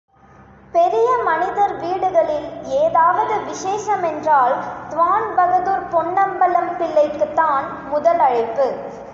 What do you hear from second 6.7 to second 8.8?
பிள்ளைக்குத்தான் முதல் அழைப்பு.